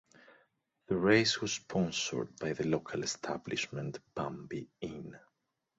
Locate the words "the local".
2.53-3.03